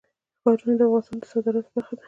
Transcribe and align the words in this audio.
ښارونه 0.41 0.73
د 0.79 0.81
افغانستان 0.87 1.17
د 1.21 1.23
صادراتو 1.31 1.69
برخه 1.75 1.93
ده. 1.97 1.99